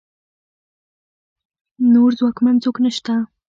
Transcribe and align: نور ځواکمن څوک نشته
نور 1.93 2.09
ځواکمن 2.19 2.55
څوک 2.63 2.75
نشته 2.85 3.13